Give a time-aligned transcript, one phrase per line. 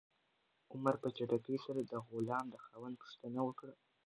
[0.71, 3.73] عمر په چټکۍ سره د غلام د خاوند پوښتنه وکړه.